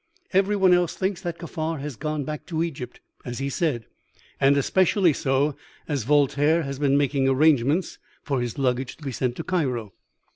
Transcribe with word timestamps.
Every 0.33 0.55
one 0.55 0.73
else 0.73 0.95
thinks 0.95 1.21
that 1.21 1.37
Kaffar 1.37 1.77
has 1.79 1.95
gone 1.95 2.23
back 2.23 2.47
to 2.47 2.63
Egypt, 2.63 3.01
as 3.23 3.37
he 3.37 3.49
said, 3.49 3.85
and 4.39 4.57
especially 4.57 5.13
so 5.13 5.55
as 5.87 6.05
Voltaire 6.05 6.63
has 6.63 6.79
been 6.79 6.97
making 6.97 7.29
arrangements 7.29 7.99
for 8.23 8.41
his 8.41 8.57
luggage 8.57 8.97
to 8.97 9.03
be 9.03 9.11
sent 9.11 9.35
to 9.35 9.43
Cairo." 9.43 9.93